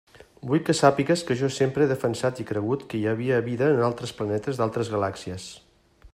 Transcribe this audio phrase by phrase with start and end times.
[0.51, 3.87] Vull que sàpigues que jo sempre he defensat i cregut que hi havia vida en
[3.91, 5.49] altres planetes d'altres galàxies.